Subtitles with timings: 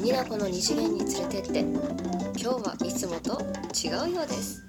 [0.00, 1.74] ニナコの二次元に連れてって今
[2.34, 3.40] 日はいつもと
[3.74, 4.62] 違うようです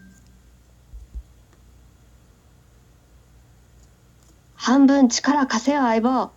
[4.56, 6.32] 半分力貸せよ相棒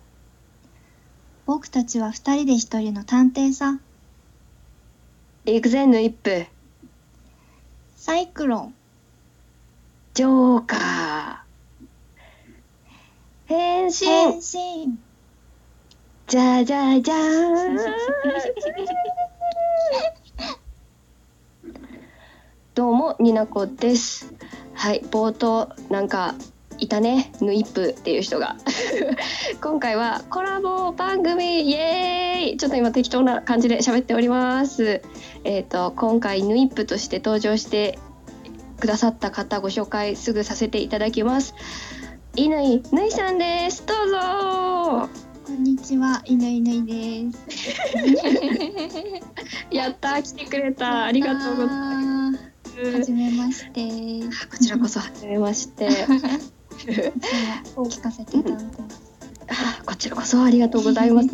[1.45, 3.79] 僕たちは二人で一人の探偵さ。
[5.45, 6.45] 行くぜヌイップ
[7.97, 8.75] サイクロン。
[10.13, 11.87] ジョーカー
[13.47, 15.10] 変身変身。
[16.31, 17.77] じゃじゃじゃーん
[22.73, 24.33] どうもになこです。
[24.73, 26.35] はい冒頭なんか
[26.77, 27.33] いたね。
[27.41, 28.55] ヌイップっていう人が。
[29.61, 31.69] 今回はコラボ番組。
[31.69, 32.57] イエーイ。
[32.57, 35.01] ちょっと今適当な感じで喋っております。
[35.43, 37.99] えっ、と今回ヌイップとして登場して
[38.79, 41.53] くださった方ご紹介すぐさせていただきます。
[42.37, 43.85] 乾ぬいぬいさんです。
[43.85, 45.20] どうぞ。
[45.61, 47.45] んにちは、いぬいぬいです。
[49.69, 51.69] やったー来てくれたありがとうござい
[52.03, 52.39] ます。
[52.97, 53.87] はじめまして。
[54.49, 56.01] こちらこそはじめまして聞
[58.01, 59.03] かせていただいてます。
[59.49, 61.29] あこちらこそありがとうございます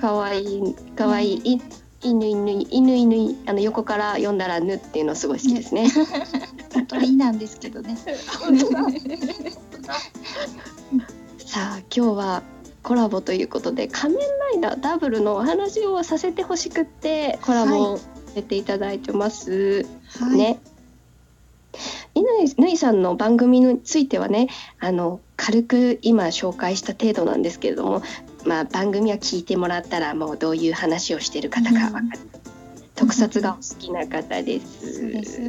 [0.00, 1.60] かわいいかわいいい
[2.02, 5.88] 犬犬犬犬あの横から読んだらぬっていうのすごい好きですね。
[6.74, 7.96] 本当はいいなんですけどね。
[11.44, 12.42] さあ今日は
[12.82, 19.84] コラボということで仮面ライダーダブルのお話をさせてほしくってコラボをさせていただいてます。
[20.18, 20.36] はい。
[20.36, 20.60] ね。
[22.14, 22.26] 犬
[22.58, 28.02] ぬいさんの番組についてはねあの軽く今紹介した程度なんですけれども、
[28.44, 32.20] まあ、番組は聞いてもらったらもうどういう話をしてる方か分かる、
[32.94, 35.00] 特撮がお好きな方です。
[35.00, 35.40] そうです。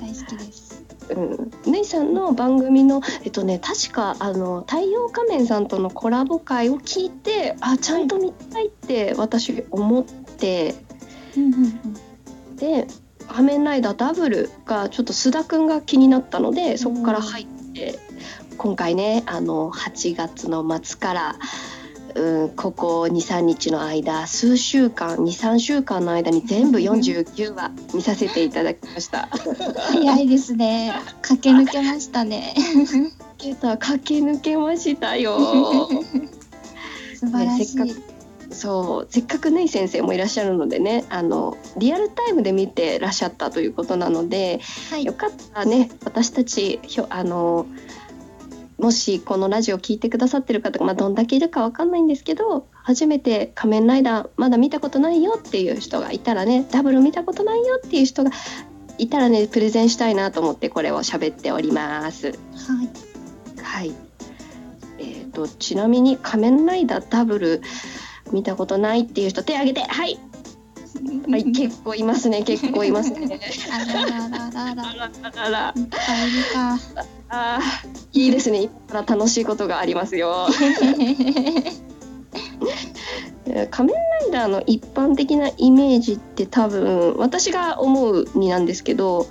[0.00, 0.77] 大好きです。
[1.10, 10.74] うん、ぬいさんの番組のえっとね確かあの太陽仮面さんとのコラボ会を聞いてあちゃんと見たいって私思って。
[11.36, 12.56] うんうんうん。
[12.56, 12.86] で
[13.28, 17.98] 「仮面ライダーダブル」がちょっと須田くんが気になったのでそこから入って
[18.56, 21.36] 今回ねあの8月の末から、
[22.14, 29.28] うん、ここ23日の間数週間23週間の間に全部49話見させていただきました。
[29.92, 30.92] 早いですね。
[31.22, 32.54] 駆け抜けましたね。
[33.38, 35.38] けた駆け抜けましたよ。
[37.14, 37.64] 素晴らしい。
[37.66, 38.18] せっか
[38.50, 45.12] そうせっかくねい先生もいらっしゃるのでねあのリアルタイムで見てらっしゃったということなのではいよ。
[45.12, 47.66] かったらね私たちひょあの
[48.78, 58.30] もしこのラジオ聞いてくださってる方が、まあ、どんだけいるかわかんないんですけど初めて「仮面ライダー」まだ見たことないよっていう人がいたらねダブル見たことないよっていう人が
[58.96, 62.28] いたらねプレゼンしたいなと思ってこれを喋っております。
[62.28, 62.88] はい。
[63.62, 63.92] はい。
[64.98, 67.62] えー、とちなみに「仮面ライダーダブル」
[68.32, 70.18] 見たことないっていう人手挙げてはい、
[71.30, 73.40] はい、 結構いますね結構いますね。
[73.72, 75.02] あららららら。
[75.34, 76.78] あらあらいっぱいいるか。
[77.30, 80.46] あーいいですね今から楽しいことがありますよ。
[83.46, 89.26] え ー仮面ライダーの一般的なイメージって多分私が思うになんですけど、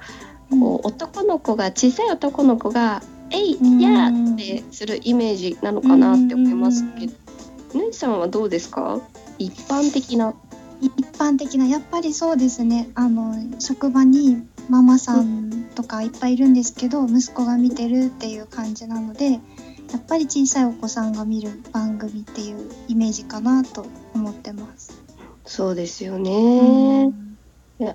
[0.50, 3.02] こう男の子が小さい男の子が
[3.32, 7.14] 「えいうんやー!」ってするイメージなのかなって思いますけど
[7.76, 9.00] ぬいさんはどうですか？
[9.40, 10.34] 一般的な。
[10.80, 19.40] 一般的なやっぱりそうですねあの職場にママさんとかいっぱいいるんですけど、息子が見てるっていう感じなのでや
[19.98, 25.02] っぱり小さいお子さんが見る番組っていうイメージかなと思ってます。
[25.46, 27.14] そうですようね。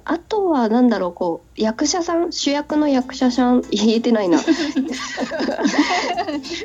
[0.05, 2.33] あとはなんだろうこう役者さん？
[2.33, 3.63] 主役の役者さん？
[3.71, 4.39] 言えてないな。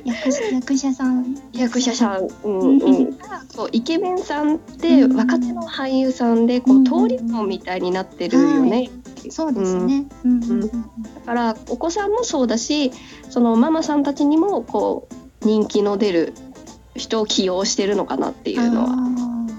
[0.06, 1.36] 役者役者さん。
[1.52, 3.18] 役者さん、うんうん、
[3.50, 5.18] そうイケメンさんってうん。
[5.18, 6.82] 若手の俳優さんでこうん。
[6.84, 8.90] う通りもんみたいになってるよね、
[9.32, 10.06] そうですね。
[10.24, 12.92] うんうんうんだからお子さんもそうだし
[13.30, 16.34] そのママさんたちにもこう人気の出る
[16.96, 18.98] 人を起用してるのかなっていうのは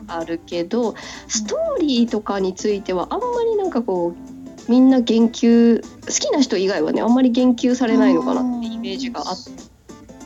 [0.08, 0.94] あるけど
[1.28, 9.36] ストーリーとかについてはあんまりなんかこうみんな言及好きな人以外はねあんまり言及されないのかなってイメージがあっ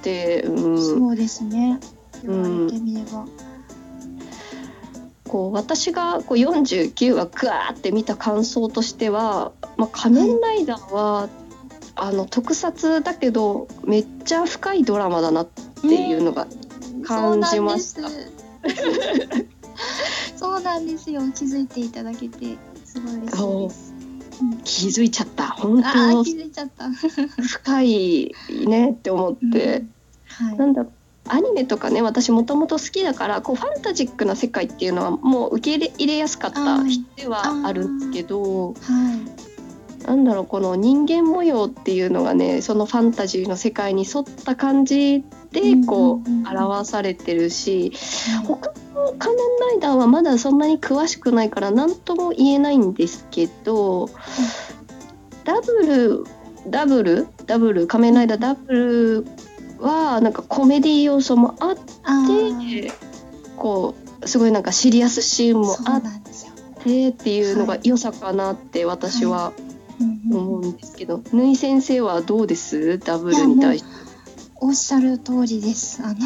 [0.03, 1.79] て、うん、そうですね。
[2.25, 3.27] 言われてみれば。
[5.33, 11.31] こう私がこう49話グワーって見た感想としては「まあ、仮面ライダーは」
[11.97, 16.47] あの特撮だけどめっちゃ深いドラマだなっていうのが
[17.05, 18.03] 感じました。
[18.03, 18.37] そうなんです。
[20.37, 21.23] そうなんですよ。
[21.35, 23.95] 気づいていただけてすごい嬉しいです。
[24.65, 26.91] 気づいちゃった本当気づいちゃった。
[26.91, 28.35] 深い
[28.67, 29.85] ねって思って、
[30.27, 30.59] はい。
[30.59, 30.85] なんだ
[31.29, 39.53] アニメとかね私もともと好きだからこうファンタジックな世界っていうのはもう受け入れやすかった人ではあるんですけどはい。
[40.07, 46.47] なんだろうこの人間模様っていうのがねそのファンタジーの世界に沿った感じでこうんうんうん。
[46.47, 47.93] う表されてるし
[48.39, 48.47] はい。
[48.47, 54.11] 他の仮面ライダーはまだそんなに詳しくないから何とも言えないんですけど
[55.45, 56.25] ダブル
[56.69, 57.29] ダブル？
[57.47, 57.87] ダブル？
[57.87, 59.27] 仮面ライダーダブル
[59.83, 62.93] はなんかコメディ要素もあって
[63.57, 66.03] こうすごいなんかシリアスシーンもあっ。
[66.85, 69.53] てっていうのがはい良さかなって私は
[70.29, 72.99] 思うんですけど、ぬい先生はどうです？
[72.99, 73.89] ダブルに対して。
[74.57, 76.03] おっしゃる通りです。
[76.03, 76.17] あの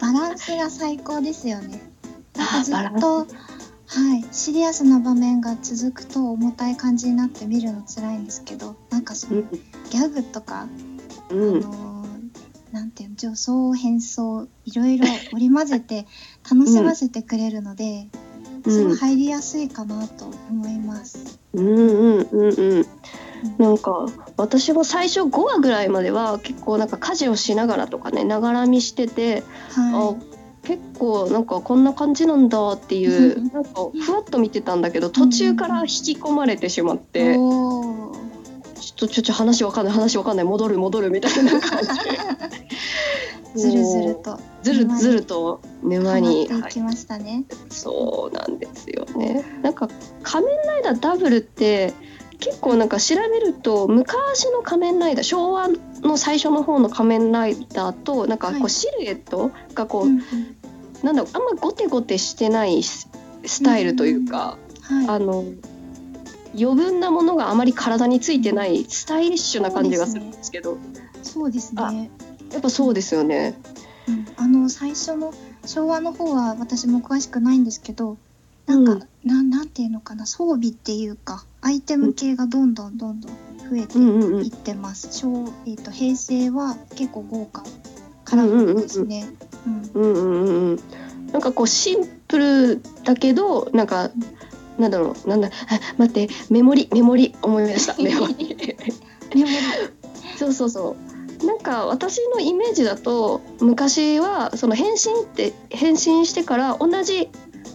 [0.00, 1.82] バランスが最高ですよね。
[2.36, 3.26] なんかずっとは
[4.16, 10.68] いシリアスな場面が続くと重たい感じになって見るの辛いんですけど、なんかそのギャグとか、
[11.30, 12.04] うん、あのー
[12.74, 16.06] なんていうの女装変装いろいろ織り交ぜて
[16.50, 18.08] 楽しませてくれるので、
[18.66, 21.38] すごい入りやすいかなと思います。
[21.52, 22.86] うんうんうんうん。
[23.58, 24.06] なんか
[24.36, 30.34] 私も最初5話ぐらいまでは結構なんか家事をしながらとかねながら見してて、はあ
[30.64, 33.52] 結構なんかこんな感じなんだっていううん。
[33.52, 36.98] なんかふわっと見てたんだけど途中から引き込まれてしまっい。
[37.00, 37.40] て、おー。
[37.40, 37.63] ちょ
[38.94, 41.94] っとちょっと話わかんない話わかんない戻る戻るみたいな感じで
[43.56, 47.44] ずるずるとずるずると沼にハマっていきましたね。
[47.70, 49.44] そうなんですよね。
[49.62, 49.88] なんか
[50.22, 51.92] 仮面ライダーダブルって
[52.40, 55.68] 結構なんか調べると昔の仮面ライダー昭和
[56.02, 60.56] の最初の方の仮面ライダーとなんかこはいうシルエットがこう、うんうん
[61.02, 63.10] なんだろうあんまゴテゴテしてないス
[63.44, 65.08] スタイルというか、はい。
[65.08, 65.44] あの
[66.58, 70.78] 余分なものがあまり体についてないスタイリッシュな感じがするんですけど
[71.22, 72.10] そうですね。
[72.52, 73.58] やっぱそうですよね。
[74.06, 75.32] うんあの最初の
[75.66, 78.18] 昭和の方は私も詳しくないんですけど、
[78.66, 83.32] なんか、うんなんなんていうのかな装備っていうかアイテム系がどんどんどんどん
[83.70, 85.08] 増えてうんうんうんいってます。
[85.12, 87.64] 昭えっ、と平成は結構豪華
[88.24, 89.26] カラフルですね。
[89.66, 90.80] うんうんうんうんうん、
[91.32, 94.10] なんかこうシンプルだけどなんか
[94.78, 95.50] なんだろうなんだあ
[95.98, 98.56] 待ってメモリメモリ思い出した メモリ。
[99.34, 99.56] メモリ。
[100.38, 100.96] そうそうそ
[101.42, 101.46] う。
[101.46, 107.28] なんか私のイメージだと昔はその変身って変身してから同じ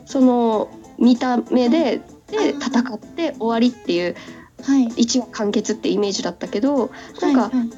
[0.05, 4.15] その見た目でで戦って終わりっていう
[4.63, 4.85] はい。
[4.97, 6.91] 一話完結ってイメージだったけど
[7.21, 7.69] なんかはいはい。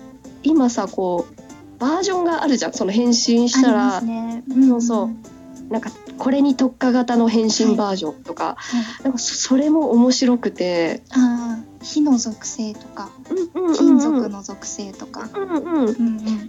[0.43, 2.73] 今さこうバージョンがあるじゃん。
[2.73, 3.97] その変身したら。
[3.97, 4.67] ありますね。
[4.67, 5.07] そうそう。
[5.07, 5.23] ん
[5.71, 9.03] なんかこれに特化型の変身バージョンとか、はい。
[9.03, 13.09] なんかそそれも面白くて、ああ火の属性とか。
[13.29, 15.29] うんうんうん金属の属性とか。
[15.33, 15.87] うんうん、うん。
[15.87, 16.47] うん。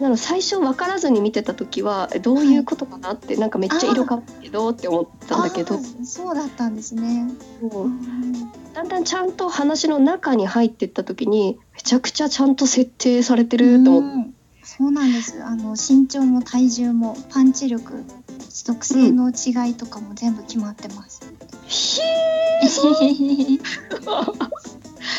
[0.00, 5.78] なの最初分からずに見てた時はえどういうことかなって、なんかめっちゃ色変わったけどって思ったんだけど。
[6.04, 7.24] そうだったんですね。
[7.62, 7.84] もう。
[7.84, 14.37] うんだんだんちゃんと話の中に入ってった時にめちゃくちゃちゃんと設定されてると思って。
[14.80, 15.42] うんそうなんです。
[15.42, 18.04] あの身長も体重もパンチ力、
[18.50, 21.20] 属性の違いとかも全部決まってます。
[21.66, 22.00] ひ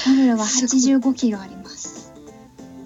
[0.05, 2.13] ダブルは85キロあります。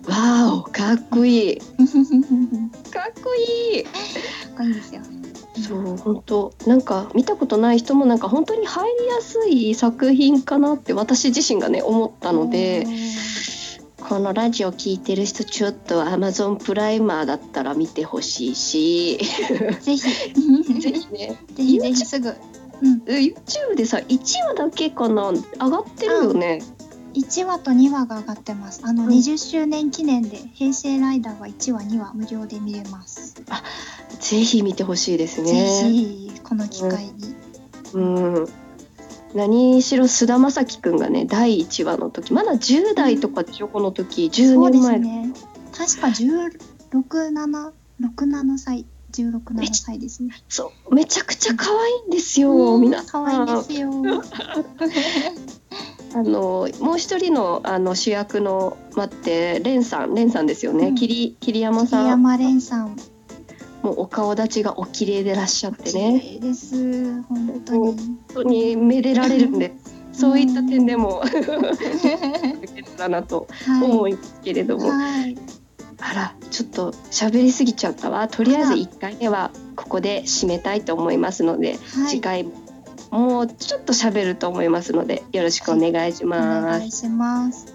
[0.04, 3.86] ーわーおかっこいいかかっこいいっ
[4.56, 5.01] こいいですよ。
[5.56, 12.88] そう本当なんか見たことない人もなんか本当に入りやすい作品かなって私自身がね思ったので
[14.07, 19.17] このラジオ聞いてる人ちょっと Amazon プライマーだったら見てほしいし。
[19.81, 20.01] ぜひ。
[20.81, 21.39] ぜひね。
[21.55, 22.05] ぜひぜひ。
[22.05, 22.36] すぐ。
[22.81, 24.17] うん、YouTube でさ1
[24.48, 25.31] 話だけかな？
[25.31, 26.62] 上がってるよね。
[27.13, 28.81] 1話と2話が上がってます。
[28.83, 29.10] あの、うん。
[29.10, 33.36] 20周年記念で平成ライダーは1話2話無料で見れます。
[34.19, 37.36] ぜひ見てほしいですぜねひこの機会に。
[37.93, 38.62] うん
[39.34, 45.34] 何しろ菅田将暉くんがね第1話の時まだ10代とかでしょこの時10そうです年前ね。
[45.75, 46.60] 確か16、
[46.92, 50.36] 7、6、7歳、16、7歳ですね。
[50.48, 53.92] そうめちゃくちゃ可愛いんですよ、皆さん可愛いですよ。
[56.16, 62.96] あのもう一人のあの主役の待ってレンさんレンさんですよね、うん桐桐山桐さん山蓮さん。
[63.84, 67.22] もうお顔立ちがお綺麗でらっしゃって綺ね麗です。
[67.24, 67.80] 本当に。
[67.80, 69.74] 本当にめでられるんで
[70.13, 71.22] そういった点でも
[72.98, 75.38] だなと思はいますけれども、はい。
[76.00, 81.78] あらちょっと喋りすぎちゃったわとりあえずあら1回目はここで締めたいと思いますので、はい。
[82.08, 82.48] 次回
[83.12, 86.80] もうちょっと喋ると思いますのでよろしくお願いしおます。
[86.80, 87.73] 願いします。